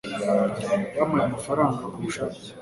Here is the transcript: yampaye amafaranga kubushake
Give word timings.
yampaye 0.97 1.23
amafaranga 1.27 1.81
kubushake 1.93 2.47